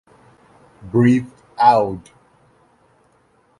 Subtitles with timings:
[0.81, 1.29] Breathe
[1.59, 2.11] Out.